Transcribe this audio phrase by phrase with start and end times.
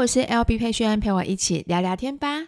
[0.00, 2.46] 我是 LB 佩萱，陪我一起聊聊天吧。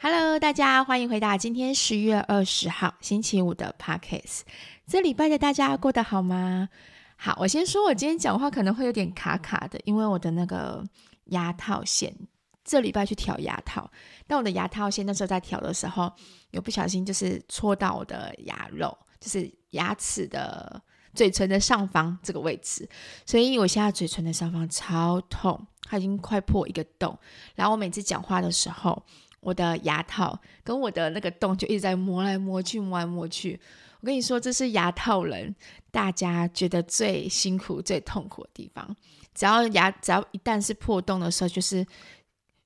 [0.00, 4.42] Hello，大家欢迎回到今天十月二十号星期五的 Podcast。
[4.86, 6.68] 这礼拜的大家过得好吗？
[7.16, 10.84] 好，我先说，我今天讲话可能会有点卡卡的，因为我的那个
[11.24, 12.14] 牙套线。
[12.62, 13.90] 这礼拜去调牙套，
[14.26, 16.12] 但我的牙套线那时候在调的时候，
[16.50, 20.80] 有不小心就是戳到我的牙肉，就是牙齿的
[21.14, 22.88] 嘴唇的上方这个位置，
[23.24, 27.18] 所以我现在嘴唇的上方超痛，它已经快破一个洞。
[27.54, 29.02] 然后我每次讲话的时候，
[29.40, 33.58] 我的牙套跟我的那个洞就一直在磨来磨去，磨来磨去。
[34.00, 35.54] 我跟你说，这是牙套人
[35.90, 38.94] 大家觉得最辛苦、最痛苦的地方。
[39.34, 41.84] 只要牙，只要一旦是破洞的时候，就是。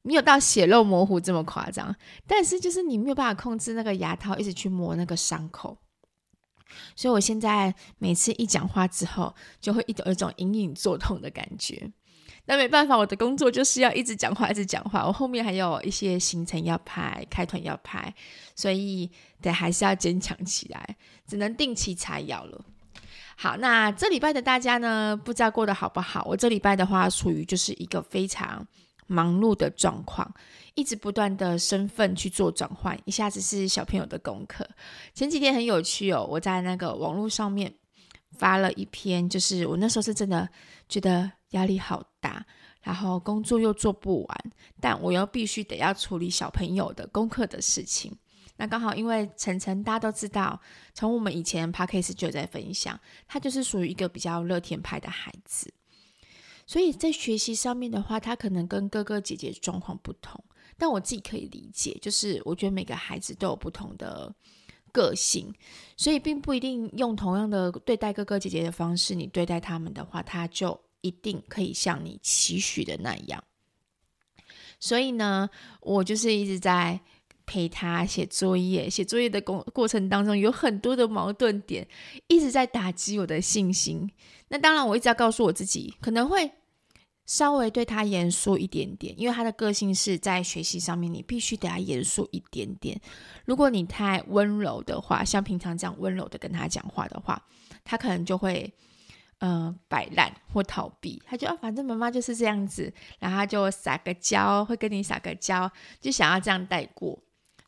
[0.06, 5.78] 没有到血肉模糊这么夸张，但是就是你没有办法控制那个牙套一直去磨那个伤口，
[6.94, 11.90] 所以我现在每次一讲话之后，就会有一种隐隐作痛的感觉。
[12.44, 15.06] 那没办法，我的工作就是要一直讲话，一直讲话。
[15.06, 18.14] 我后面还有一些行程要拍，开团要拍，
[18.54, 20.96] 所以得还是要坚强起来，
[21.26, 22.62] 只能定期采药了。
[23.38, 26.22] 好，那这礼拜的大家呢，不知道过得好不好？
[26.28, 28.66] 我这礼拜的话，属于就是一个非常。
[29.06, 30.34] 忙碌的状况，
[30.74, 34.68] 一直不断的身份去做转换，一下子是小朋友的功课。
[35.12, 37.74] 前几天很有趣哦，我在那个网络上面
[38.32, 40.48] 发了一篇，就是我那时候是真的
[40.88, 42.44] 觉得压力好大，
[42.82, 48.16] 然后工作又做不完，但我又必须得要处理小朋友的功课的事情。
[48.56, 50.60] 那刚好因为晨晨大家都知道，
[50.94, 55.74] 从我们以前 Podcast 就在分享，他就是属于一个比较乐天派的孩子。
[56.66, 60.42] 所以在学习上面的话，他可能跟哥哥姐姐状况不同，
[60.78, 64.34] 但我自己可以理解，就是我觉得每个孩子都有不同的
[64.92, 65.52] 个性，
[65.96, 73.44] 所以并不一定用同样的对待哥哥姐姐的方式，你对待他们的话，他就一定可以像你期许的那样。
[74.80, 75.48] 所以呢，
[75.80, 77.00] 我就是一直在
[77.46, 81.86] 陪他写作业，写作业的过过程当中，有很多的矛盾点，
[82.26, 84.10] 一直在打击我的信心。
[84.48, 86.50] 那当然，我一直要告诉我自己，可能会
[87.26, 93.00] 稍微对他严肃一点点，因为他的个性是在学习上面，你必须得要严肃一点点。
[93.46, 97.42] 如果你太温柔的话，像平常这样温柔的跟他讲话的话，
[97.82, 98.70] 他可能就会
[99.38, 101.20] 嗯、呃、摆烂或逃避。
[101.26, 107.18] 他就啊，反正妈妈就是这样子，然后他就撒个娇，会跟你撒个娇，就想要这样带过。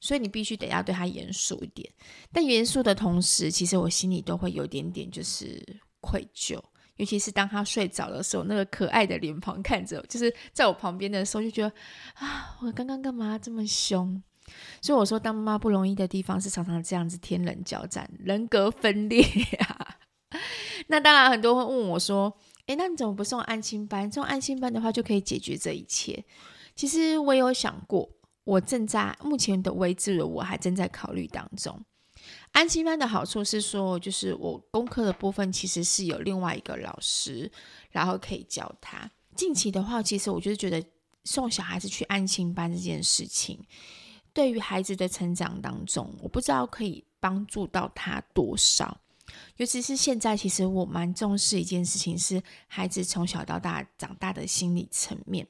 [0.00, 1.90] 所以你必须得要对他严肃一点，
[2.32, 5.64] 但严肃的同时，其实我心里都会有点点就是。
[5.98, 6.62] 愧疚，
[6.98, 11.72] 尤其是当他睡着的时候，那个可爱的脸庞看着，就是在我旁边的时候，就觉得
[12.14, 14.22] 啊，我刚刚干嘛这么凶？
[14.80, 19.24] 所以我说，当妈妈不容易的地方是常常这样子天人交战、人格分裂
[19.58, 19.96] 啊。
[20.86, 22.32] 那当然，很多人会问我说
[22.66, 24.12] ：“诶，那你怎么不送安心班？
[24.12, 26.24] 送安心班的话，就可以解决这一切。”
[26.76, 28.08] 其实我有想过，
[28.46, 31.84] 我正在目前的位置，我还正在考虑当中。
[32.52, 37.50] 安心班的好处是说，就是我功课的部分其实是有另外一个老师，
[37.90, 39.10] 然后可以教他。
[39.34, 40.80] 近期的话，其实我就是觉得
[41.24, 43.58] 送小孩子去安心班这件事情，
[44.32, 49.00] 对于孩子的成长当中，我不知道可以帮助到他多少。
[49.56, 55.46] 尤其是现在，其实我蛮重视一件事情，是孩子从小到大长大的心理层面。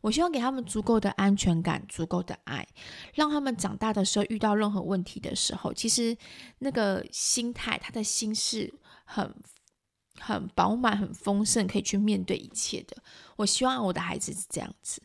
[0.00, 2.66] 我希望给他们足够的安全感，足够的爱，
[3.14, 6.16] 让他们长大的时候遇到任何问题的时候，其实
[6.58, 8.72] 那个心态，他的心是
[9.04, 9.34] 很
[10.20, 12.96] 很饱满、很丰盛，可以去面对一切的。
[13.36, 15.00] 我希望我的孩子是这样子，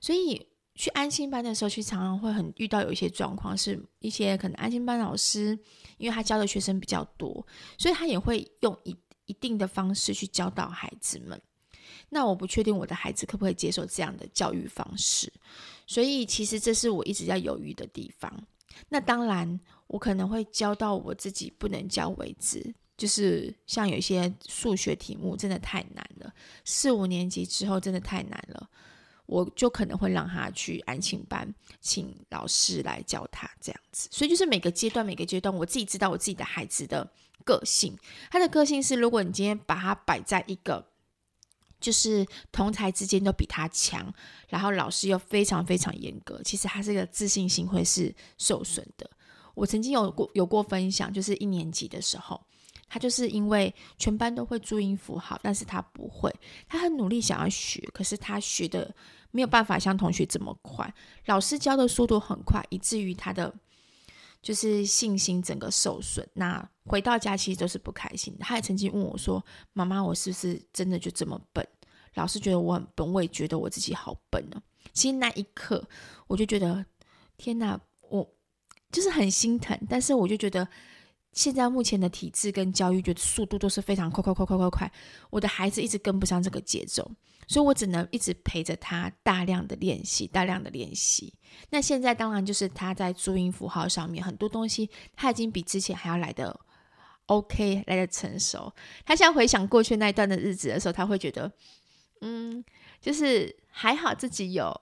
[0.00, 5.58] 所以去安心班的时候，去常常会很遇到有一些状况，是一些可能安心班老师，
[5.96, 7.46] 因为他教的学生比较多，
[7.78, 8.96] 所以他也会用一
[9.26, 11.40] 一定的方式去教导孩子们。
[12.10, 15.30] 那我不确定我的孩子可不可以接受这样的教育方式，
[15.86, 18.32] 所以其实这是我一直在犹豫的地方。
[18.88, 26.32] 那当然，我可能会教到我自己不能教为止，就是像有些数学题目真的太难了，
[26.64, 28.70] 四五年级之后真的太难了，
[29.26, 34.08] 我就可能会让他去安亲班，请老师来教他这样子。
[34.10, 37.10] 所以就是每个阶段，每个阶段，我自己知道我自己的孩子的
[37.44, 37.94] 个性，
[38.30, 40.87] 他的个性是，如果你今天把他摆在一个。
[41.80, 44.12] 就是同才之间都比他强，
[44.48, 49.08] 然后老师又非常非常严格，其实他这个自信心会是受损的。
[49.54, 52.40] 我曾经有过有过分享，就是一年级的时候，
[52.88, 56.32] 他就是因为全班都会注音符号，但是他不会，
[56.68, 58.94] 他很努力想要学，可是他学的
[59.30, 60.94] 没有办法像同学这么快，
[61.26, 63.52] 老师教的速度很快，以至于他的
[64.42, 66.26] 就是信心整个受损。
[66.34, 68.44] 那回到家其实都是不开心的。
[68.44, 71.66] 他也曾经问我说：“妈妈，我是不是真的就这么笨？”
[72.14, 74.60] 老师觉得我很笨，我也觉得我自己好笨呢。
[74.92, 75.88] 其实那一刻，
[76.26, 76.84] 我就觉得
[77.36, 78.34] 天哪，我
[78.90, 79.78] 就是很心疼。
[79.88, 80.66] 但是我就觉得，
[81.38, 84.92] 现在目前的体制跟教育，觉得速度都是非常快快快快快快，
[85.30, 87.08] 我的孩子一直跟不上这个节奏，
[87.46, 91.32] 所以我只能一直陪着他，大量的练习，大量的练习。
[91.70, 96.58] 那现在当然就是他在注音符号上面很多东西，他已经比之前还要来得
[97.26, 98.74] OK，来得成熟。
[99.06, 101.52] 他现在回想过去那一段的日子的时候，他会觉得。
[102.20, 102.64] 嗯，
[103.00, 104.76] 就是还好自己有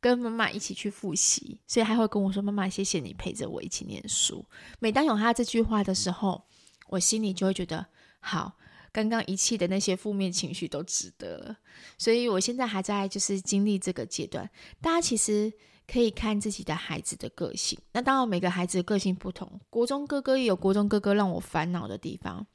[0.00, 4.44] 跟妈妈一起去复习，所以还会跟我说：“妈妈，谢谢你陪着我一起念书。”
[4.78, 6.44] 每当有他这句话的时候，
[6.88, 7.86] 我心里就会觉得
[8.20, 8.52] 好，
[8.92, 11.56] 刚刚一切的那些负面情绪都值得。
[11.96, 14.48] 所以我现在还在就是经历这个阶段。
[14.80, 15.52] 大家其实
[15.86, 22.46] 可以看自己的孩子的个性，那当然每个孩子的个性不同，国中哥哥也有国中哥哥让我烦恼的地方。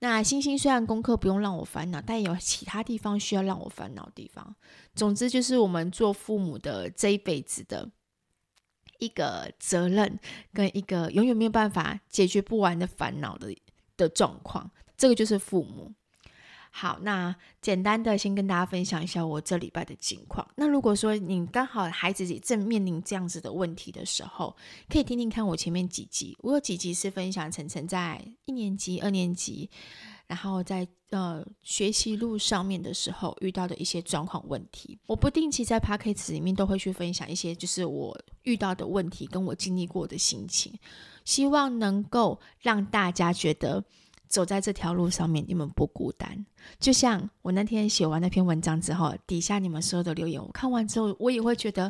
[0.00, 4.54] 那星星虽然功课不用让我烦恼，但也有其他地方需要让我烦恼的地方。
[4.94, 7.90] 总之，就是我们做父母的这一辈子的
[8.98, 10.18] 一个责任，
[10.52, 13.56] 跟一个永远没有办法解决不完的烦恼的
[13.96, 14.70] 的状况。
[14.96, 15.92] 这个就是父母。
[16.76, 17.32] 好，那
[17.62, 20.44] 简单的先跟大家分享一下我这礼拜的情况。
[20.56, 24.56] 那如果说你刚好孩子也正面临这样子的问题的时候，
[24.88, 29.70] 可以听听看我前面几集，我有几集是分享晨晨在一年级、二年级，
[30.26, 34.98] 然后在呃学习路上面的时候遇到的一些状况问题。
[35.06, 40.76] 我不定期在 Podcast 里面都会去分享一些，就是我遇到的问题跟我经历过的心情，
[41.24, 43.84] 希望能够让大家觉得。
[44.34, 46.44] 走在这条路上面，你们不孤单。
[46.80, 51.84] 就像我那天写完那篇文章之后，底下你们所有的留言，我看完之后，我也会觉得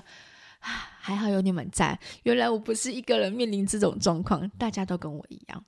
[0.58, 0.68] 啊，
[1.00, 1.98] 还好有你们在。
[2.24, 5.64] 原来我不是一个人面临这种状况，大家都跟我一样，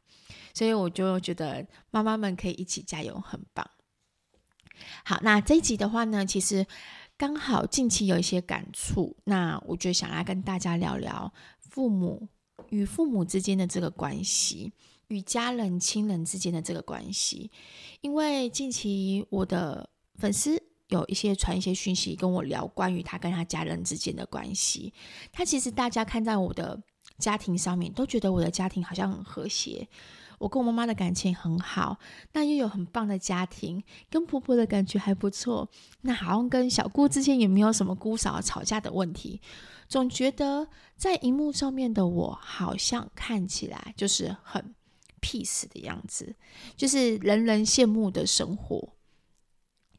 [0.52, 3.66] 所以我就觉得妈妈们可以一起加油，很棒。
[5.02, 6.66] 好，那这一集的话呢，其实
[7.16, 12.28] 刚好近期有一些感触，那我就想来跟大家聊聊父母
[12.68, 14.74] 与父母之间的这个关系。
[15.08, 17.50] 与家人、亲人之间的这个关系，
[18.00, 24.92] 因为近期我的粉丝有一些传一些讯息跟我聊关于他跟他家人之间的关系。
[25.32, 26.82] 他其实大家看在我的
[27.18, 29.88] 家庭上面，都觉得我的家庭好像很和谐，
[30.38, 31.98] 我跟我妈妈的感情很好，
[32.32, 35.68] 那又有很棒的家庭，跟婆婆的感觉还不错。
[36.02, 39.40] 那好像跟小姑之间也没有什么姑嫂吵架的问题，
[39.88, 44.74] 总觉得在荧幕上面的我，好像看起来就是很。
[45.26, 45.42] P
[45.72, 46.36] 的样子，
[46.76, 48.92] 就是人人羡慕的生活。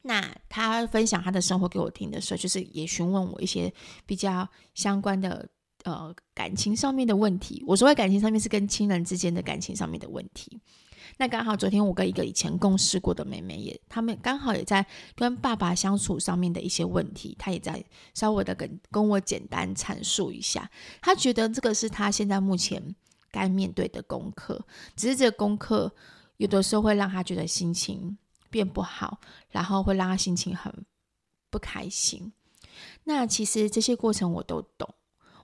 [0.03, 3.73] 那他分享他的生活给我听的时候，就是也询问我一些
[4.05, 5.49] 比较相关的
[5.83, 7.61] 呃感情上面的问题。
[7.67, 10.61] 我说的感情上面是跟亲人之间的感情上面的问题。
[11.17, 14.85] 那刚好昨天我跟一个以前共事过的妹妹也，他们刚好也在
[15.15, 17.83] 跟爸爸相处上面的一些问题，她也在
[18.13, 20.71] 稍微的跟跟我简单阐述一下。
[21.01, 22.95] 她觉得这个是她现在目前。
[23.31, 24.63] 该面对的功课，
[24.95, 25.91] 只是这个功课
[26.37, 28.17] 有的时候会让他觉得心情
[28.49, 29.19] 变不好，
[29.49, 30.73] 然后会让他心情很
[31.49, 32.31] 不开心。
[33.03, 34.87] 那其实这些过程我都懂，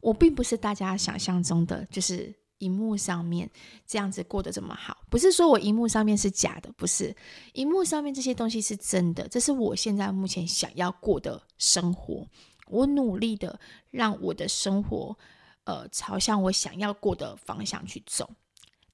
[0.02, 3.50] 我并不是大家想象中的，就是荧幕上面
[3.86, 4.98] 这样子过得这么好。
[5.10, 7.16] 不是说我荧幕上面是假的，不是，
[7.54, 12.28] 荧幕上面这些东西是真的，这是我现在目前想要过的生活。
[12.68, 13.60] 我努力的
[13.90, 15.18] 让我的生活。
[15.66, 18.30] 呃，朝向我想要过的方向去走，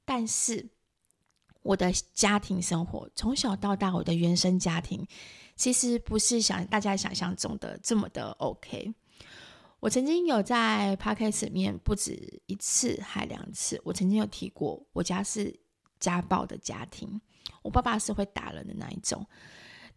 [0.06, 0.70] 但是
[1.62, 5.06] 我的家庭生活从小到大，我的原生家庭
[5.56, 8.94] 其实不是想大家想象中的这么的 OK。
[9.80, 15.58] 我曾经有在 Podcast 里面不止一次，还两次，我曾经有提过，我家是
[16.00, 17.20] 家暴的家庭，
[17.64, 19.26] 我爸爸是会打人的那一种，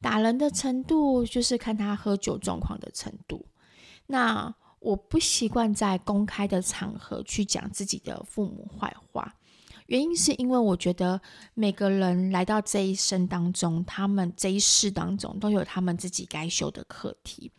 [0.01, 3.45] 打人的程度就是看他喝酒状况的程度。
[4.07, 9.33] 那我不习惯在公开的场合去讲自己的父母坏话，
[9.87, 11.21] 原因是因为我觉得
[11.55, 17.53] 每个人来到这一生当中，他们这一世当中都有他们自己该修的课题。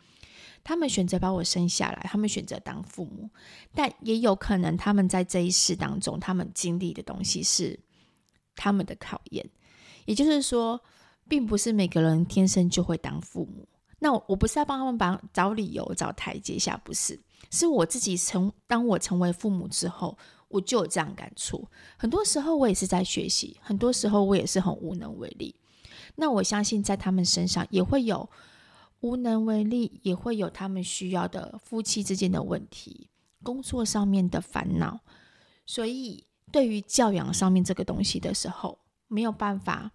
[0.62, 3.28] 他们选择把我生下来，他们选择当父母，
[3.74, 7.78] 但也有可能他们在这一世当中，他们经历的东西是
[8.54, 9.48] 他们的考验。
[10.06, 10.80] 也就是说，
[11.28, 13.68] 并不是每个人天生就会当父母。
[13.98, 17.18] 那我我不是要帮他们把找理由找台阶下，不是，
[17.50, 20.16] 是我自己成当我成为父母之后，
[20.48, 21.66] 我就有这样感触。
[21.96, 25.54] 很多时候我也是在学习，很多时候我也是很无能为力。
[26.16, 28.28] 那我相信在他们身上也会有
[29.00, 33.08] 无能为力，也会有他们需要的夫妻之间的问题，
[33.42, 35.00] 工作上面的烦恼。
[35.66, 39.90] 所以对于教养上面这个东西的时候，没有办法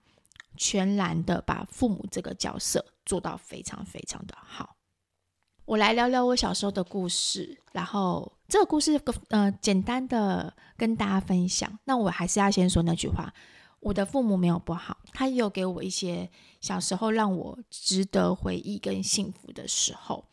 [0.58, 4.76] 全然的把父母这个角色做到非常非常的好。
[5.66, 11.80] 我来聊聊我小时候的故事，然后这个故事呃简单的跟大家分享。
[11.86, 13.34] 那我还是要先说那句话，
[13.80, 16.30] 我的父母没有不好，他也有给我一些
[16.62, 20.24] 小时候让我值得回忆跟幸福的时候。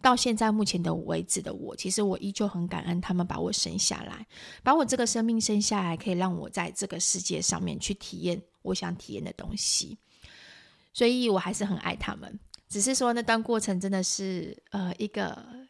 [0.00, 4.26] 到现在目前的为止的我，其实我依旧很感恩他们把我生下来，
[4.62, 9.98] 把我这个生命生下来，可以让我在这个世界上面去体验我想体验的东西，
[10.94, 12.40] 所以我还是很爱他们。
[12.66, 15.68] 只是说那段过程真的是呃一个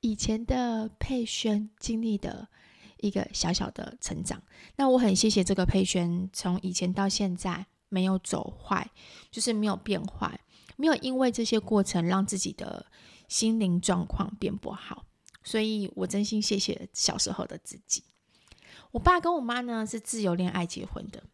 [0.00, 2.48] 以前的佩萱经历的
[2.96, 4.42] 一个小小的成长。
[4.76, 8.90] 那我很谢谢这个佩萱，从以前到现在没有走坏，
[9.30, 10.40] 就是没有变坏，
[10.76, 12.86] 没有因为这些过程让自己的。
[13.26, 15.06] 心灵状况变不好，
[15.42, 18.04] 所以我真心谢谢小时候的自己。
[18.92, 21.24] 我爸跟我妈呢是自由恋爱结婚的。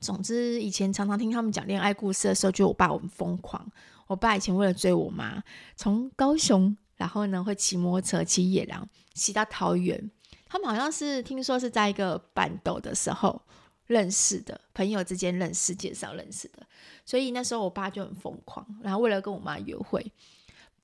[0.00, 3.70] 总之，以前常常听他们讲恋爱故事的时候，觉得我爸很疯狂。
[4.06, 5.42] 我爸以前为了追我妈，
[5.76, 10.10] 从高雄，然后呢会骑摩托车骑野狼，骑到桃园。
[10.48, 13.40] 他们好像是听说是在一个办桌的时候
[13.86, 16.66] 认识的，朋友之间认识，介绍认识的。
[17.04, 20.12] 所以那时候我爸就很疯狂，然后为了跟我妈约会。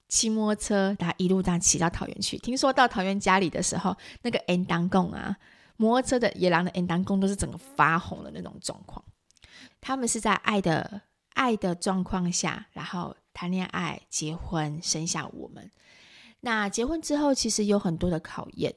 [0.09, 2.39] 骑摩托车，他一路这样骑到桃园去。
[2.39, 5.37] 听说到桃园家里的时候，那个 N 当共啊，
[5.77, 9.05] 摩托车的野狼的 N 当贡都是整个发红的那种状况。
[9.81, 11.03] 他们是在爱的
[11.35, 15.71] 爱的状况下，然后谈恋爱、结婚、生下我们。
[16.41, 18.75] 那结婚之后，其实有很多的考验，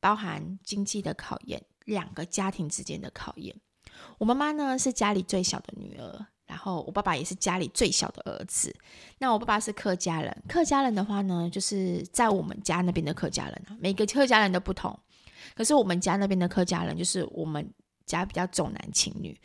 [0.00, 3.54] 包含经济的考验，两个家庭之间的考验。
[4.18, 6.26] 我妈妈呢，是家里最小的女儿。
[6.46, 8.74] 然后我爸爸也是家里最小的儿子。
[9.18, 14.98] 那我爸爸是客家人，客家人的话呢，就是在我们家那边的客家人啊，每个客家人都不同。
[15.54, 17.72] 可是我们家那边的客家人，就是我们
[18.06, 19.38] 家比较重男轻女。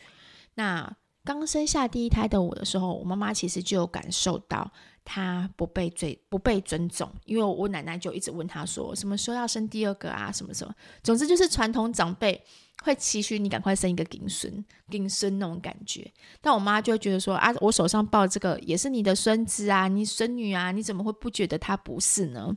[0.56, 0.92] 那
[1.24, 4.72] 刚生下第一胎的我的时候，我妈妈其实就有感受到
[5.04, 10.74] 她不被尊不被尊重，因为我奶奶就一直问她说，什么时候要生第二个啊，什么什么。
[11.04, 12.44] 总之就是传统长辈。
[12.84, 16.12] 会期许你赶快生一个金孙，金孙那种感觉。
[16.42, 22.54] 但我妈就会觉得说啊，我手上抱这个也是你的孙子啊，你孙女啊，你怎么会不觉得他不是呢？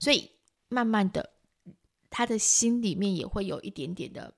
[0.00, 0.30] 所以
[0.68, 1.30] 慢慢的，
[2.10, 4.34] 他的心里面也会有一点点的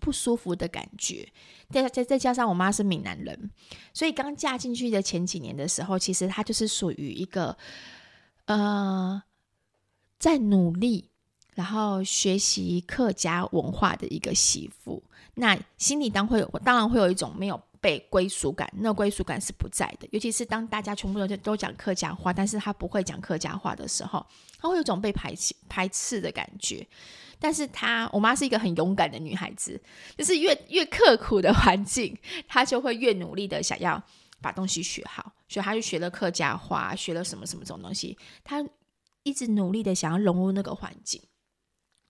[0.00, 1.28] 不舒服的感觉。
[1.70, 3.50] 再再再加上我妈是闽南人，
[3.92, 7.56] 所以刚嫁进去的前几年的时候，其实她就是属于一个
[8.46, 9.22] 呃，
[10.18, 11.06] 在努力。
[11.56, 15.02] 然后学习客家文化的一个媳妇，
[15.34, 20.06] 那心里当会有，当然会有一种没有被归属感，那归属感是不在的。
[20.12, 24.24] 尤其是当大家全部都都讲客家话，但是他不会讲客家话的时候，
[24.58, 26.86] 他会有种被排斥排斥的感觉。
[27.42, 29.80] 但是他，我妈是一个很勇敢的女孩子，
[30.18, 32.14] 就是越越刻苦的环境，
[32.46, 34.02] 她就会越努力的想要
[34.42, 38.62] 把东西学好，所以她就学了客家话，学了什么什么这种东西，她
[39.22, 41.22] 一直努力的想要融入那个环境。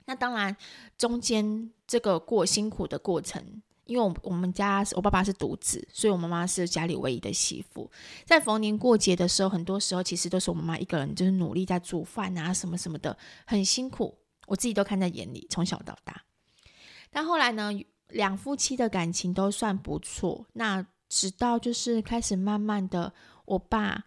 [0.07, 0.57] 那当然，
[0.99, 7.91] 中间这个过辛苦的过程，因为我我们家我爸爸是独子，所以我妈妈是家里唯一的媳妇。
[8.25, 14.17] 在逢年过节的时候，很多时候其实都是我妈妈一个人，就是努力在煮饭啊，什么什么的，很辛苦。
[14.47, 16.23] 我自己都看在眼里，从小到大。
[17.11, 17.73] 但后来呢，
[18.11, 20.47] 两夫妻的感情都算不错。
[20.53, 23.13] 那直到就是开始慢慢的，
[23.45, 24.05] 我爸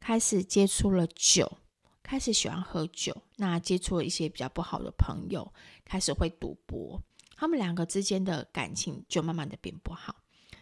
[0.00, 1.58] 开始接触了酒。
[2.02, 5.52] 开始喜欢喝酒，那接触了一些比较不好的朋友，
[5.84, 7.00] 开始会赌博，
[7.40, 10.14] 他们两个之间的感情就慢慢的变不好。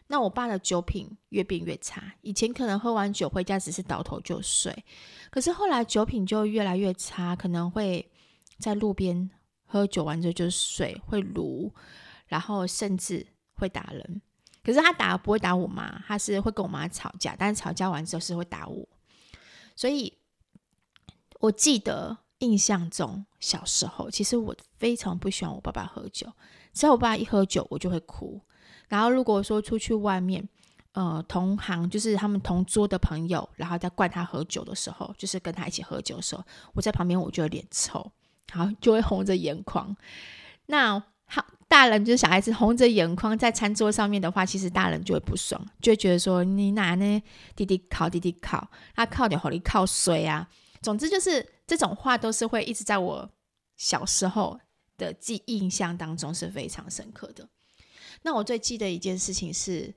[0.07, 4.85] 那我爸的酒品越变越差，以前可能喝完酒回家只是倒头就睡，
[5.29, 8.09] 可是后来酒品就越来越差，可能会
[8.61, 9.29] 在路边
[9.67, 11.75] 喝酒完之后就睡，会卢，
[12.29, 14.23] 然后甚至会打人。
[14.63, 18.89] 可是他打不会打我妈，他是会跟我妈吵架，但是吵架完之后是会打我，
[19.75, 20.17] 所以。
[21.41, 26.27] 我记得印象中，小时候其实我非常不喜欢我爸爸喝酒。
[26.73, 28.41] 只要我爸一喝酒，我就会哭。
[28.89, 30.49] 然后如果说出去外面，
[30.93, 38.11] 呃，同行就是他们同桌的朋友，然后在灌他喝酒的时候，就是跟他一起喝酒的时候，我在旁边我就有点臭，
[38.53, 39.95] 然后就会红着眼眶。
[40.67, 47.23] 那好，大人就是小孩子红着眼眶在餐桌上面的话，其实大人就会不爽，就会觉得说你哪呢？
[47.55, 50.49] 弟弟靠弟弟靠，他靠点好你靠水啊。
[50.89, 53.31] 总之就是这种话都是会一直在我
[53.77, 54.59] 小时候
[54.97, 57.47] 的记印象当中是非常深刻的。
[58.23, 59.95] 那我最记得一件事情是，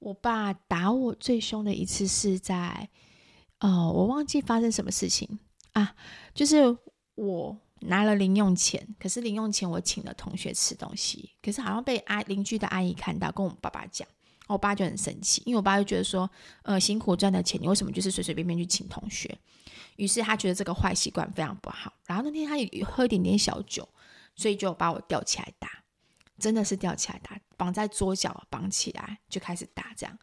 [0.00, 2.88] 我爸打我最凶的一次是在，
[3.58, 5.38] 呃，我忘记发生什么事情
[5.74, 5.94] 啊，
[6.34, 6.76] 就是
[7.14, 14.08] 我拿了零用钱，可是零用钱我请了同学吃东西，可是好像被阿邻居的阿姨看到，跟我爸爸讲，
[14.48, 16.28] 我爸就很生气，因为我爸就觉得说，
[16.64, 19.38] 呃，辛苦赚的钱，你为什么就是随随便便去请同学？
[19.98, 21.92] 于是他觉得这个坏习惯非常不好。
[22.06, 23.86] 然后那天他也喝一点点小酒，
[24.34, 25.68] 所以就把我吊起来打，
[26.38, 30.18] 真的是吊起来打，绑在桌角绑起来就开始打这样。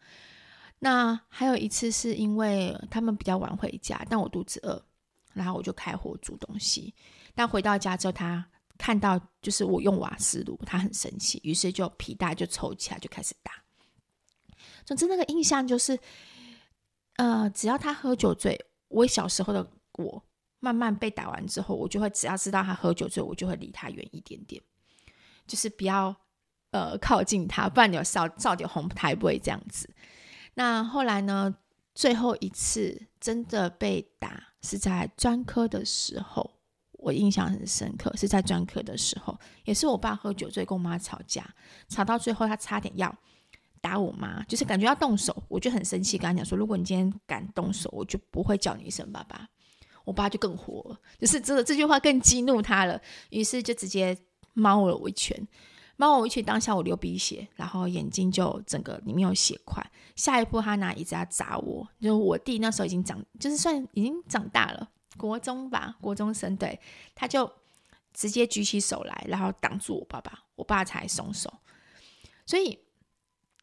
[0.78, 4.82] 那还有一次是因为他们比较晚回家，但我肚子饿，
[5.34, 6.94] 然后我就开火煮东西。
[7.34, 8.46] 但回到家之后，他
[8.78, 13.52] 看到就是我用瓦斯炉，他很生气，于是就皮带就抽起来就开始打。
[14.84, 15.98] 总之那个印象就是，
[17.16, 19.66] 呃，只要他喝酒醉，我小时候的
[19.98, 20.22] 我
[20.60, 24.62] 慢慢被打完之后，我就会只要知道他喝酒醉，我就会离他远一点点，
[25.46, 26.14] 就是不要
[26.70, 29.88] 呃靠近他，不然你有烧烧点红台不会这样子。
[30.54, 31.54] 那后来呢？
[31.94, 36.58] 最后一次真的被打是在专科的时候，
[36.92, 41.54] 我印象很深刻，是在专科的时候，也是我爸喝酒醉跟我妈吵架，
[41.88, 43.16] 吵到最后他差点要
[43.86, 49.48] 打我妈，就是感觉要动手，我就很生气，跟他讲说，如果你今天敢动手，我就不会叫你一声爸爸。
[50.04, 53.00] 我爸就更火了，就是这这句话更激怒他了，
[53.30, 54.16] 于是就直接
[54.54, 55.46] 猫了我一拳。
[55.96, 59.80] 猫我一拳，当下我流鼻血，然后眼睛就整个里面有血块。
[60.16, 66.78] 下一步他拿椅子要砸我，就我弟那时候已经长，就是算已经长大了，国中吧，国中生，对，
[67.14, 67.48] 他就
[68.12, 71.52] 直接举起手来，然后挡住我爸爸，我爸才松手。
[72.44, 72.78] 所以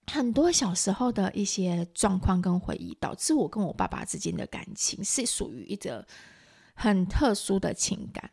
[0.08, 6.06] 很多小时候的一些状况跟回忆，导致我跟我爸爸之间的感情是属于一个
[6.74, 8.32] 很特殊的情感，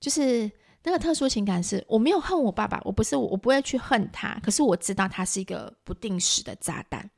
[0.00, 0.50] 就是。
[0.84, 4.40] 那个特殊情感是我没有恨我爸爸，我不是我，我不会去恨他。
[4.42, 7.10] 可是我知道他是一个不定时的炸弹，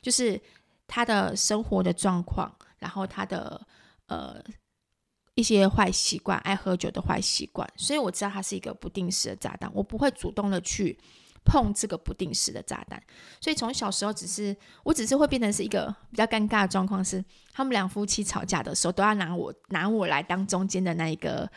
[0.00, 0.40] 就是
[0.86, 3.66] 他的生活的状况，然后他的
[4.06, 4.40] 呃
[5.34, 9.68] 一些坏习惯，爱喝酒的坏习惯，所以我知道他是一个不定时的炸弹。
[9.74, 10.96] 我不会主动的去
[11.46, 13.02] 碰这个不定时的炸弹，
[13.40, 21.48] 所以从小时候只是我只是会变成是一个比较尴尬的状况，是他们两夫妻吵架的时候都要拿我拿我来当中间的那一个。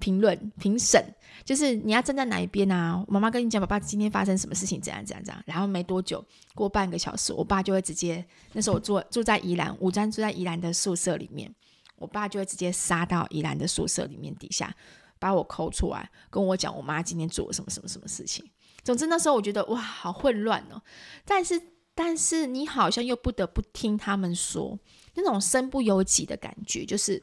[0.00, 1.04] 评论评审
[1.44, 3.04] 就是你要站在哪一边啊？
[3.08, 5.42] 妈妈跟你讲，爸爸今天发生什么事情，怎样怎样怎样。
[5.44, 6.24] 然后没多久，
[6.54, 11.52] 过半个小时，我爸就会直接，那时候我住住在宜兰，五专住在宜兰的宿舍里面，
[11.96, 14.72] 我爸就会直接杀到宜兰的宿舍里面底下，
[15.18, 18.48] 把我抠出来，跟我讲我妈今天做了什么什么什么事情。
[18.88, 20.80] 总之那时候我觉得哇，好混乱哦。
[21.26, 21.60] 但是
[21.94, 24.78] 但是你好像又不得不听他们说，
[25.12, 27.22] 那种身不由己的感觉，就是。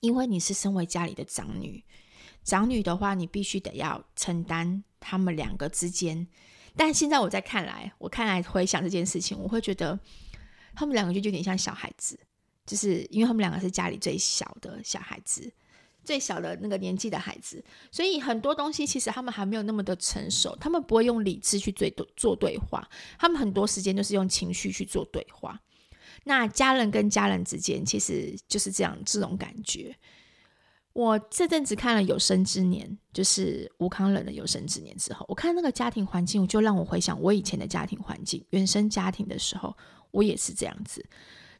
[0.00, 1.84] 因为你是身为家里的长女，
[2.42, 6.26] 长女的话，你必须得要承担他们两个之间。
[6.74, 9.96] 但现在我在看来，我看来回想这件事情，我会觉得
[10.74, 12.18] 他们两个就有点像小孩子，
[12.66, 15.48] 就是因为他们两个是家里最小的小孩子，
[16.04, 22.88] 最小的那个年纪的孩子，所以很多东西其实他们还没有那么的成熟，他们不会用理智去做做对话，
[23.18, 25.60] 他们很多时间都是用情绪去做对话。
[26.24, 29.94] 那家人跟家人之间其实就是这样这种感觉。
[30.92, 39.74] 我这阵子看了《有生之年》，就是吴康仁的《有生之年》之后，我看那个家庭环境，就让我回想我以前的家庭环境，原生家庭的时候，
[40.10, 41.02] 我也是这样子，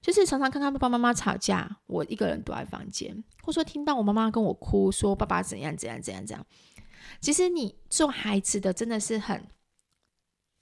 [0.03, 6.45] 就是常常看看爸爸妈妈吵架，我一个人躲在房间，或说听到我妈妈跟我哭，说爸爸怎样怎样怎样怎样。
[7.21, 9.49] 其实你做孩子的真的是很。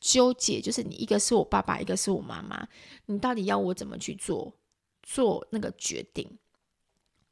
[0.02, 2.66] 纠结，就是你一个是我爸爸，一个是我妈妈，
[3.04, 4.56] 你到底要我怎么去做
[5.02, 6.38] 做那个决定？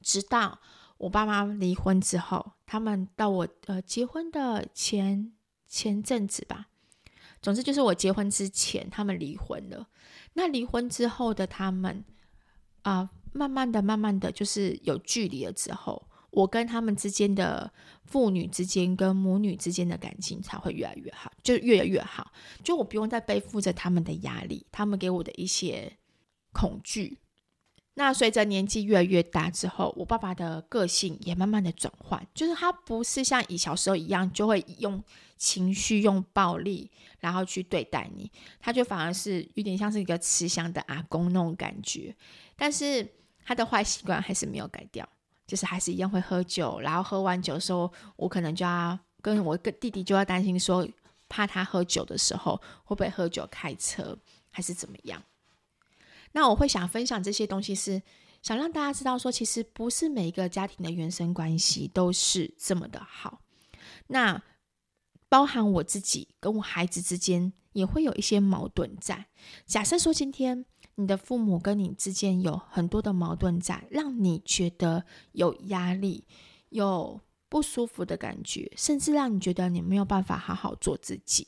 [0.03, 0.61] 直到
[0.99, 5.33] 我爸妈离婚之后，他们到我呃结婚的前
[5.67, 6.69] 前阵子吧，
[7.41, 9.89] 总之就是我结婚之前，他们离婚了。
[10.39, 12.05] 那离婚之后的他们
[12.83, 16.09] 啊、慢慢的、慢慢的就是有距离了之后。
[16.31, 17.73] 我跟他们之间的
[18.05, 22.31] 父女之间跟母女之间的感情才会越来越好，就越来越好。
[22.63, 25.99] 就我不用再背负着他们的压力，他们给我的一些
[26.53, 27.19] 恐惧。
[27.99, 35.03] 那随着年纪越来越大之后，我爸爸的个性也慢慢的转换，就是他不是像以小时候一样，就会用
[35.37, 38.31] 情绪、用暴力，然后去对待你。
[38.61, 42.15] 他就反而是有点像是一个慈祥的阿公那种感觉，
[42.55, 43.05] 但是
[43.45, 45.07] 他的坏习惯还是没有改掉。
[45.45, 50.87] 就是还是一样会喝酒，然后喝完酒的时候，我可能就要跟我个弟弟就要担心说，
[51.27, 54.17] 怕他喝酒的时候会不会喝酒开车，
[54.51, 55.23] 还是怎么样？
[56.33, 58.03] 那我会想分享这些东西，是
[58.43, 63.41] 想让大家知道说，其实不是每一个家庭的原生关系都是这么的好。
[64.09, 64.43] 那
[65.29, 69.27] 包含我自己跟我孩子之间也会有一些矛盾在。
[69.67, 70.65] 假设说今天。
[71.01, 76.27] 你的父母跟你之间有很多的矛盾在，让你觉得有压力、
[76.71, 81.47] 有不舒服的感觉，甚至让你觉得你没有办法好好做自己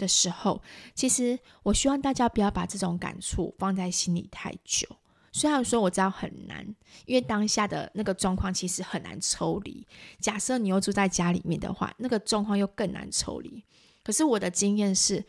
[0.00, 0.60] 的时候，
[0.94, 4.88] 其实我希望大家不要把这种感触放在心里太久。
[5.30, 6.66] 虽然说我知道很难，
[7.04, 9.86] 因为当下的那个状况其实很难抽离。
[10.18, 13.62] 假设你又住在家里面的话，那个状况又更难抽离。
[14.02, 15.24] 可是我的经验是，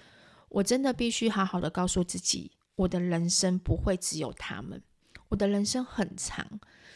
[0.49, 4.81] 我真的必须好好的告诉自己，我的人生不会只有他们，
[5.27, 6.47] 我的人生很长，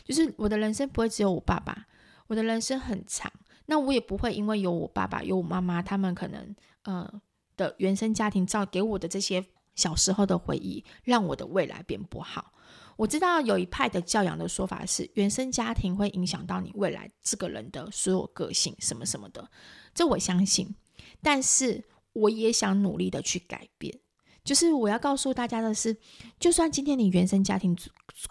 [0.03, 1.85] 就是我的人生不会只有我爸爸，
[2.27, 3.31] 我的人生很长。
[3.67, 7.21] 那我也不会因为有我爸爸、有我妈妈，他们可能呃
[7.57, 12.53] 的原生家庭造给我的这些小时候的回忆，让我的未来变不好。
[12.97, 19.49] 我知道有一派的教养的说法是，原生家庭会影响到你未来这个人的所有个性，什么什么的，
[19.93, 20.73] 这我相信。
[21.21, 23.99] 但是我也想努力的去改变。
[24.45, 25.97] 就是我要告诉大家的是，
[26.39, 27.75] 就算今天你原生家庭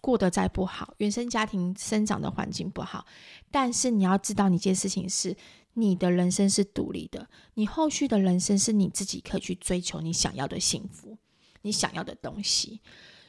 [0.01, 3.05] 过得再不好，原生家庭生长的环境不好，
[3.51, 5.37] 但是你要知道一件事情是，
[5.75, 11.19] 你的人生是独立的，你后续的人生是你自己可以去追求你想要的幸福，
[11.63, 12.81] 你想要的东西，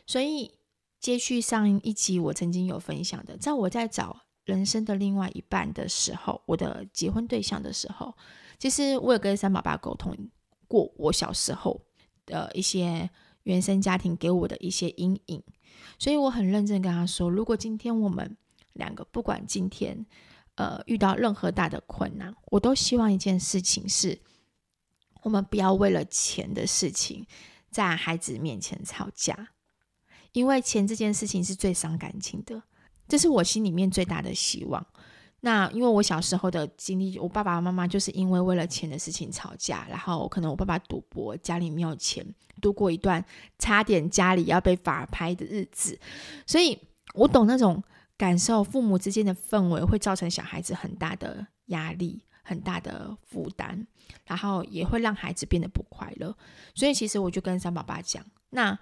[0.05, 0.51] 所以。
[0.97, 8.11] 接续上一集，我曾经有分享的，在我在找人生的另外一半的时候，我的结婚对象的时候，
[8.57, 10.17] 其实我有跟三宝爸沟通
[10.67, 11.79] 过我小时候
[12.25, 13.07] 的一些
[13.43, 15.43] 原生家庭给我的一些阴影，
[15.99, 18.35] 所以我很认真跟他说，如果今天我们
[18.73, 20.03] 两个不管今天
[20.55, 24.19] 呃遇到任何大的困难，我都希望一件事情是，
[25.21, 27.25] 我们不要为了钱的事情
[27.69, 29.49] 在孩子面前吵架。
[30.31, 32.61] 因为钱这件事情是最伤感情的，
[33.07, 34.85] 这是我心里面最大的希望。
[35.39, 42.25] 那因为我小时候的经历，我爸爸妈妈就是因为为了钱的事情吵架，然后可能我爸爸赌博，家里没有钱，
[42.61, 43.23] 度过一段
[43.59, 45.97] 差点家里要被法拍的日子。
[46.45, 46.77] 所以
[47.13, 47.81] 我懂那种
[48.17, 53.85] 感受，父母之间的氛围会造成小孩子很大的压力、很大的负担，
[54.25, 56.35] 然后也会让孩子变得不快乐。
[56.73, 58.77] 所以其实我就跟三宝爸讲，那。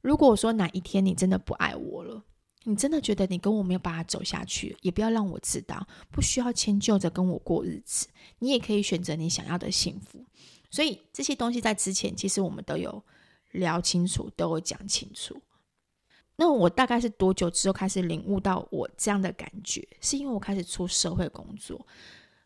[0.00, 2.22] 如果说哪一天你真的不爱我了，
[2.62, 8.06] 你真的觉得你跟我没有办法走下去，也不要让我知道，不需要迁就着跟我过日子，
[8.38, 10.24] 你也可以选择你想要的幸福。
[10.70, 13.02] 所以这些东西在之前其实我们都有
[13.50, 15.36] 聊清楚，都有讲清楚。
[16.40, 19.86] 那我大概是多久之后开始领悟到我这样的感觉？
[20.00, 21.84] 是因为我开始出社会工作。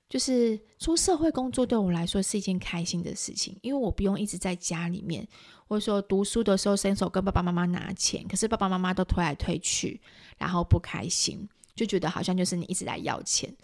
[0.09, 5.27] 就是出社会工作对我来说是一件开心的事情，因为我不用一直在家里面，
[5.67, 9.99] 或者说读书的时候伸手跟爸爸妈妈拿钱，可是爸爸妈妈都推来推去，
[10.37, 13.57] 然后不开心，就觉得好像就是你一直在要钱。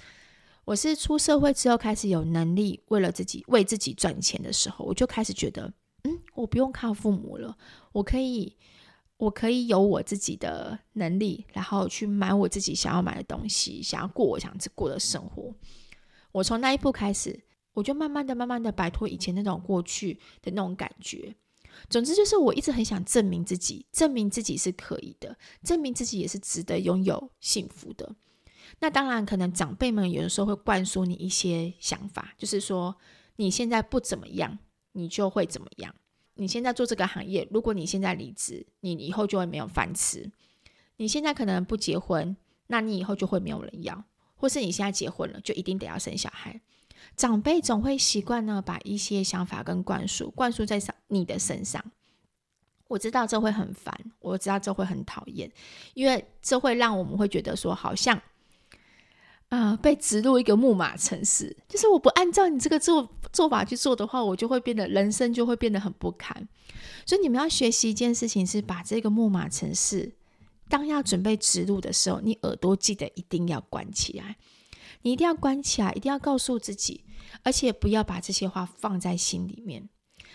[0.64, 5.70] 我是出社会之后开始有能力为了自己为自己赚钱的时候，我就开始觉得，
[6.04, 7.58] 嗯，我不用靠父母了，
[7.92, 8.56] 我可以，
[9.18, 15.52] 我可以有我自己的能力，然后去买我自己想要买的东西，想要过我想过的生活。
[16.32, 17.38] 我从那一步开始，
[17.74, 21.34] 我就慢慢的、慢慢的摆脱以前那种过去的那种感觉。
[21.90, 28.16] 总之就是，我一直很想证明自己，证明自己是可以的，证明自己也是值得拥有幸福的。
[28.80, 32.96] 那当然，可能长辈们有的时候会灌输你一些想法，就是说
[33.36, 34.58] 你现在不怎么样，
[34.92, 35.94] 你就会怎么样。
[36.40, 40.30] 你现在做这个行业，如果你现在离职，你以后就会没有饭吃。
[40.96, 42.36] 你现在可能不结婚，
[42.68, 44.04] 那你以后就会没有人要。
[44.36, 46.60] 或是你现在结婚了，就一定得要生小孩。
[47.16, 51.84] 长辈总会习惯呢，把一些想法跟灌输灌输在上你的身上。
[52.86, 55.50] 我知道这会很烦，我知道这会很讨厌，
[55.94, 58.22] 因为这会让我们会觉得说，好像、
[59.50, 66.48] 呃、被植入一个木马程式，就是我不按照你这个做做法去做的话，我就会变得人生就会变得很不堪。
[67.06, 70.12] 所以你们要学习一件事情，是把这个木马程式。
[70.68, 74.36] 当要准备植入的时候，你耳朵记得一定要关起来，
[75.00, 77.04] 你一定要关起来，一定要告诉自己，
[77.42, 79.88] 而且不要把这些话放在心里面。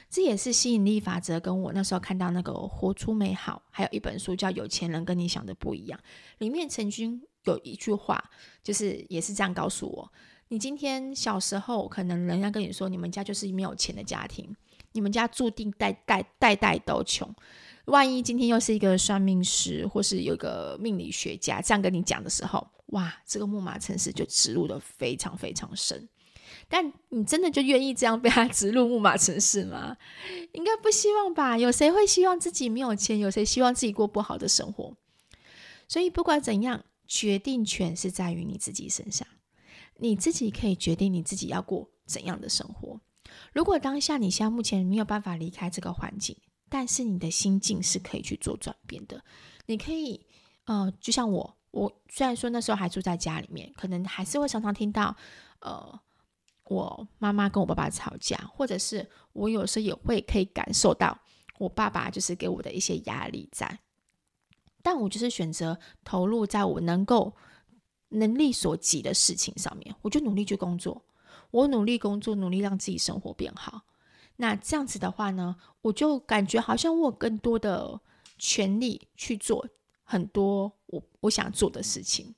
[0.10, 6.00] 这也是吸引力法则，跟我那时候看到那个《活出美好》，还有一本书叫《有钱人跟你想的不一样》，
[6.40, 8.24] 里面曾经有一句话，
[8.64, 10.12] 就是也是这样告诉我：
[10.50, 14.56] 你今天小时候可能人家跟你说，你们家就是没有钱的家庭，
[14.92, 17.34] 你们家注定代代代代都穷。
[17.86, 26.08] 万一今天又是一个算命师，或是有个命理学家这样跟你讲的时候，哇，这个木马程式就植入的非常非常深。
[26.70, 29.98] 但你真的就愿意这样被他植入木马程式吗？
[30.54, 31.58] 应该不希望吧？
[31.58, 33.20] 有谁会希望自己没有钱？
[33.20, 34.96] 有谁希望自己过不好的生活？
[35.90, 39.28] 所以不管怎样，决定权是在于你自己身上。
[39.98, 43.00] 你自己可以决定你自己要过怎样的生活。
[43.54, 46.36] 如果当下你现在目前没有办法离开这个环境，
[46.68, 49.24] 但是你的心境是可以去做转变的，
[49.68, 50.26] 你可以，
[50.66, 55.16] 呃，就像我，我虽然说那时候还住在家里面，可能还是会常常听到，
[55.60, 56.00] 呃，
[56.66, 61.18] 我妈妈跟我爸爸吵架，或者是我有时候也会可以感受到
[61.60, 63.80] 我爸爸就是给我的一些压力在，
[64.84, 67.34] 但我就是选择投入在我能够
[68.10, 71.02] 能力所及的事情上面，我就努力去工作，
[71.50, 73.82] 我努力工作，努力让自己生活变好。
[74.36, 78.02] 那这样子的话呢，我就感觉好像我有更多的
[78.38, 79.68] 权利去做
[80.04, 82.36] 很多我我想做的事情，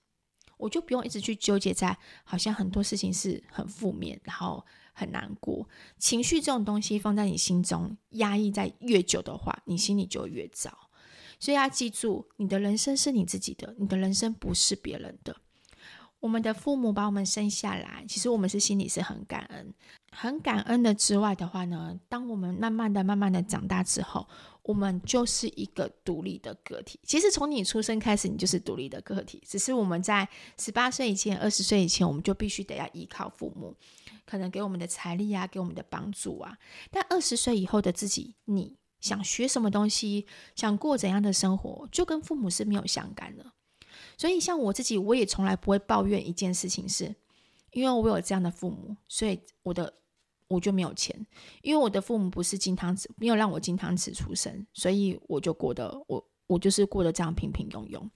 [0.58, 5.68] 我就不用一直去纠结在好像很多事情是很负面，然后很难过。
[5.98, 10.85] 情绪这种东西放在你心中压抑在越久的话，你心里就越糟。
[11.40, 15.36] 所以要记住，你的人生是你自己的，你的人生不是别人的。
[16.22, 19.72] 我们的父母把我们生下来，其实我们是心里是很感恩，
[20.12, 24.28] 很感恩的之外的话呢，当我们慢慢的、慢慢的长大之后，
[24.64, 27.00] 我们就是一个独立的个体。
[27.04, 33.76] 其实从你出生开始，你就是独立的个体，只是我们在十八岁以前、二十岁以前，我们就必须得要依靠父母，
[34.26, 36.58] 可能给我们的财力啊，给我们的帮助啊。
[36.90, 43.46] 但二十岁以后的自己，你想学什么东西，想过怎样的生活，就跟父母是没有相干的。
[44.18, 47.16] 所以，像我自己，我也从来不会抱怨一件事情是，
[47.70, 49.94] 因为我有这样的父母，所以我的
[50.48, 51.16] 我就没有钱。
[51.62, 58.10] 因为我的父母不是金汤匙，没有让我金汤匙出生，所以我就过得我我就是过得这样平平庸庸。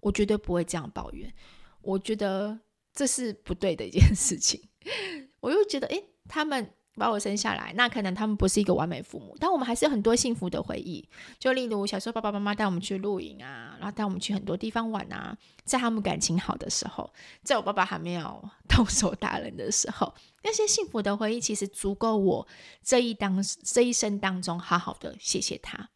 [0.00, 1.34] 我绝对不会这样抱怨，
[1.82, 2.56] 我觉得
[2.94, 4.62] 这是不对的一件事情。
[5.40, 6.70] 我又觉得，诶，他们。
[6.96, 11.06] 把我生下来，那可能他们不是一个完美父母，但我们还是有很多幸福的回忆。
[11.38, 15.36] 就例如小时候，爸爸妈妈带我们去露营啊，然后带我们去很多地方玩啊。
[15.64, 22.48] 在他们感情好的时候，在我爸爸还没有动手打人的时候，那些幸福的回忆其实足够我
[22.82, 25.90] 这一当这一生当中好好的谢谢他。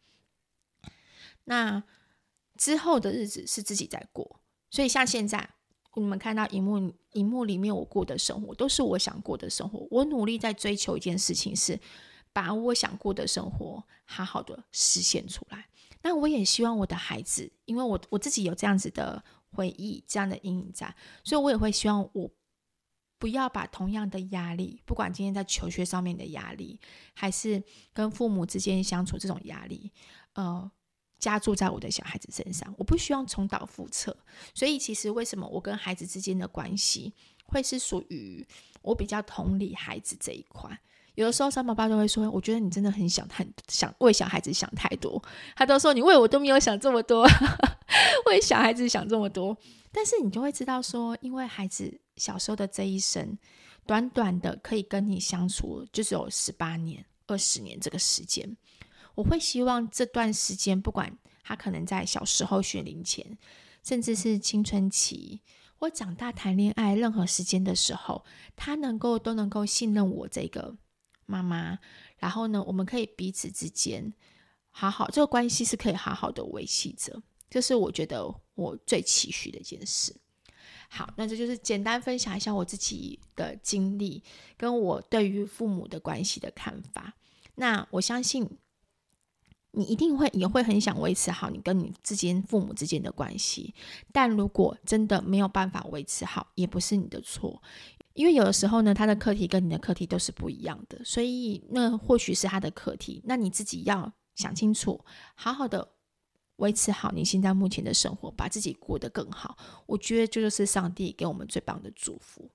[1.45, 1.83] 那
[2.57, 5.49] 之后的日子是自己在过，所以像现在。
[5.95, 9.85] 你们看到荧幕荧幕里面我过的生活，都是我想过的生活。
[9.91, 11.77] 我努力在追求一件事情，是
[12.31, 15.67] 把我想过的生活好好的实现出来。
[16.01, 22.31] 那我也希望我的孩子，因为我我自己有这样子的回忆，这样的阴影在，所以我也会希望我
[23.19, 26.79] 不要把同样的压力，不管今天在求学上面的压力，
[27.13, 27.61] 还是
[27.93, 29.91] 跟父母之间相处这种压力，
[30.35, 30.71] 呃。
[31.21, 34.17] 加注在我的小孩子身上，我不希望重蹈覆辙。
[34.53, 37.13] 所以，其实为什么我跟孩子之间的关系
[37.45, 38.45] 会是属于
[38.81, 40.77] 我比较同理孩子这一块？
[41.15, 45.21] 有的时候，三宝爸都会说：“我觉得你真的很想太想为小孩子想太多。”
[45.55, 47.27] 他都说：“你为我都没有想这么多，
[48.25, 49.55] 为小孩子想这么多。”
[49.91, 53.37] 但是你就会知道说，因为孩子小时候的这一生，
[53.85, 58.55] 短短的可以跟你相处，就只有十八年、二十年这个时间。
[59.15, 63.37] 我会希望这段时间，不管他可能在小时候学龄前，
[63.83, 65.41] 甚至是青春期，
[65.77, 68.23] 或长大谈恋爱，任何时间的时候，
[68.55, 70.77] 他能够都能够信任我这个
[71.25, 71.79] 妈妈。
[72.17, 74.13] 然后呢，我们可以彼此之间
[74.69, 77.21] 好好，这个关系是可以好好的维系着。
[77.49, 80.15] 这是我觉得我最期许的一件事。
[80.87, 84.23] 好，那这就是简单分享一下我自己的经历，
[84.55, 87.13] 跟我对于父母的关系的看法。
[87.55, 88.49] 那我相信。
[89.73, 93.73] 你一定会也会很想维持好你跟你之间父母之间的关系，
[94.11, 97.61] 但如果真的没有办法维持好，也不是你的错，
[98.13, 105.03] 因为有的时候呢，他的课题跟你的课题都是不一样的，所以那或许是他的课题，那你自己要想清楚，
[105.35, 105.87] 好好的
[106.57, 112.51] 维持好你现在目前的生活，把自己过得更好，我觉得这就是上帝给我们最棒的祝福。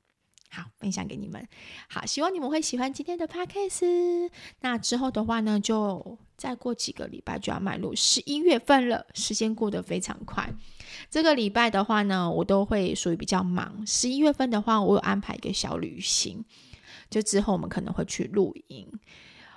[0.57, 1.47] 好，分享给你们。
[1.87, 4.31] 好，希望你们会喜欢今天的 podcast。
[4.61, 10.51] 那之后的话呢，就再过几个礼拜就要迈入十一月份了，时间过得非常快。
[11.11, 13.87] 这个礼拜的话呢，我都会属于比较忙。
[13.87, 16.43] 十一月份的话，我有安排一个小旅行，
[17.11, 18.89] 就之后我们可能会去露营。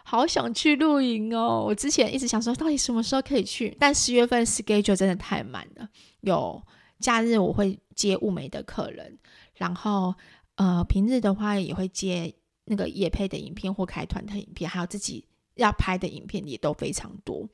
[0.04, 1.64] 好想去露营哦！
[1.66, 3.74] 我之前一直想说，到底什么时候可以去？
[3.80, 5.88] 但十月份 schedule 真的太满了，
[6.20, 6.62] 有
[7.00, 9.18] 假日我会接物美的客人，
[9.56, 10.14] 然后。
[10.60, 12.34] 呃，平日的话也会接
[12.66, 15.24] 那个夜配的影片或开团的影片，还有自己
[15.56, 17.48] 要拍的影片也都非常多。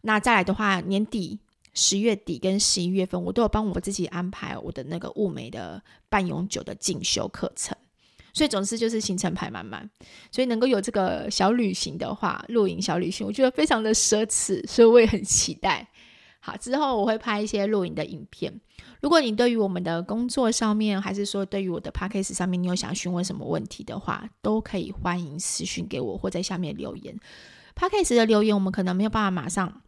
[0.00, 1.38] 那再来的话，年底
[1.74, 7.76] 十月底跟十一月份，我都有帮我自己安排我的那个物美的半永久的进修课程，
[8.32, 9.90] 所以总之就是行程排满满。
[10.30, 15.86] 所以能够有这个小旅行的话，露营小旅行，我觉得非常的奢侈，所以我也很期待。
[16.44, 18.52] 好，之后我会拍一些录影的影片。
[19.00, 27.16] 如果你对于我们的工作上面，还是说对于我的 p a c k a g e 上面，你有想询问什么问题的话，都可以欢迎私讯给我，或在下面留言。
[27.76, 29.82] p a c k a g e 的留言我们可能没有办法马上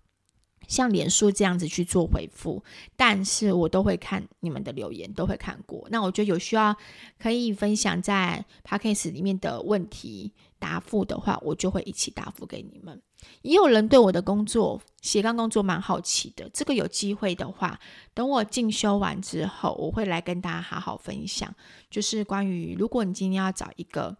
[0.68, 2.62] 像脸书这样子去做回复，
[2.96, 5.86] 但是我都会看你们的留言，都会看过。
[5.90, 6.76] 那我觉得有需要
[7.18, 13.00] 可以分享在 Podcast 里面的问题答复的话，我就会一起答复给你们。
[13.42, 17.78] 也有人对我的工作斜杠工作蛮好奇的，这个有机会的话，
[18.12, 21.54] 等我进修完之后，我会来跟大家好好分享，
[21.90, 24.16] 就是关于如果你今天要找一个。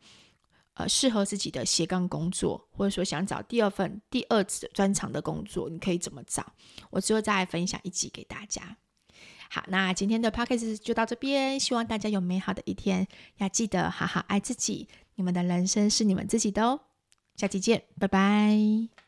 [0.75, 6.45] 呃，适合自己的斜杠工作，或者说想找第二份、第二次专长的工作，你可以怎么找？
[6.91, 8.77] 我之后再分享一集给大家。
[9.51, 13.07] 好，那今天的 podcast 就到这边，希望大家有美好的一天，
[13.37, 14.89] 要记得好好爱自己。
[15.15, 16.81] 你们的人生是你们自己的哦。
[17.37, 19.04] 下期见，拜拜。